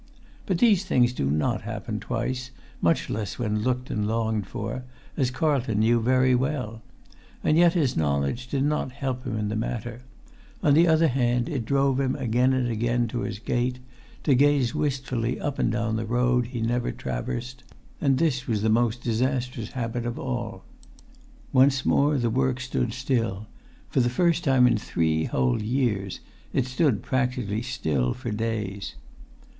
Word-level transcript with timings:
But 0.47 0.57
these 0.57 0.83
things 0.83 1.13
do 1.13 1.29
not 1.29 1.61
happen 1.61 1.99
twice, 1.99 2.49
much 2.81 3.07
less 3.07 3.37
when 3.37 3.61
looked 3.61 3.91
and 3.91 4.07
longed 4.07 4.47
for, 4.47 4.83
as 5.15 5.29
Carlton 5.29 5.77
knew 5.77 5.99
very 6.01 6.33
well. 6.33 6.81
And 7.43 7.55
yet 7.55 7.73
his 7.73 7.95
knowledge 7.95 8.47
did 8.47 8.63
not 8.63 8.93
help 8.93 9.25
him 9.25 9.37
in 9.37 9.49
the 9.49 9.55
matter; 9.55 10.01
on 10.63 10.73
the 10.73 10.87
other 10.87 11.07
hand, 11.07 11.47
it 11.47 11.65
drove 11.65 11.99
him 11.99 12.15
again 12.15 12.51
and 12.51 12.67
again 12.67 13.07
to 13.09 13.19
his 13.19 13.37
gate, 13.37 13.77
to 14.23 14.33
gaze 14.33 14.73
wistfully 14.73 15.39
up 15.39 15.59
and 15.59 15.71
down 15.71 15.97
the 15.97 16.05
road 16.07 16.47
he 16.47 16.61
never 16.61 16.91
traversed; 16.91 17.63
and 18.01 18.17
this 18.17 18.47
was 18.47 18.63
the 18.63 18.69
most 18.69 19.03
disastrous 19.03 19.73
habit 19.73 20.07
of 20.07 20.17
all. 20.17 20.63
[Pg 21.53 21.59
276]Once 21.67 21.85
more 21.85 22.17
the 22.17 22.31
work 22.31 22.59
stood 22.59 22.91
still; 22.91 23.45
for 23.87 23.99
the 23.99 24.09
first 24.09 24.43
time 24.43 24.65
in 24.65 24.79
three 24.79 25.25
whole 25.25 25.61
years, 25.61 26.21
it 26.53 26.65
stood 26.65 27.03
practically 27.03 27.61
still 27.61 28.15
for 28.15 28.31
days. 28.31 28.95